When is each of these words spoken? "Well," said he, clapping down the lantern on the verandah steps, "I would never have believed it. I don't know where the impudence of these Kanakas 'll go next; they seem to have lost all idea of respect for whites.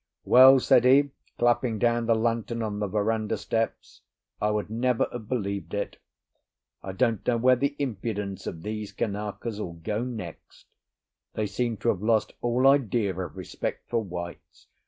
"Well," 0.25 0.59
said 0.59 0.83
he, 0.83 1.11
clapping 1.37 1.77
down 1.77 2.07
the 2.07 2.15
lantern 2.15 2.63
on 2.63 2.79
the 2.79 2.87
verandah 2.87 3.37
steps, 3.37 4.01
"I 4.41 4.49
would 4.49 4.67
never 4.67 5.07
have 5.11 5.29
believed 5.29 5.75
it. 5.75 5.97
I 6.81 6.91
don't 6.91 7.23
know 7.27 7.37
where 7.37 7.55
the 7.55 7.75
impudence 7.77 8.47
of 8.47 8.63
these 8.63 8.91
Kanakas 8.91 9.59
'll 9.59 9.73
go 9.73 10.03
next; 10.03 10.65
they 11.35 11.45
seem 11.45 11.77
to 11.77 11.89
have 11.89 12.01
lost 12.01 12.33
all 12.41 12.65
idea 12.65 13.13
of 13.15 13.37
respect 13.37 13.91
for 13.91 14.03
whites. 14.03 14.65